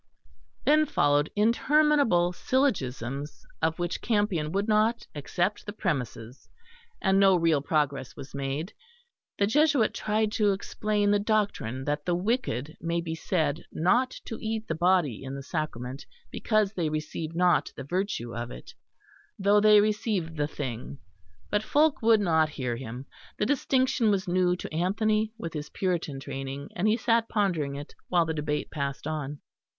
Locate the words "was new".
24.09-24.55